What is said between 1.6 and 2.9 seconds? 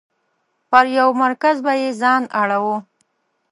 به یې ځان اړوه.